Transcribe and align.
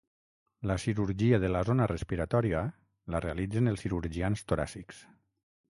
La 0.69 0.77
cirurgia 0.83 1.39
de 1.43 1.51
la 1.57 1.61
zona 1.69 1.87
respiratòria 1.91 2.63
la 3.17 3.25
realitzen 3.27 3.75
els 3.75 3.87
cirurgians 3.87 4.47
toràcics. 4.53 5.07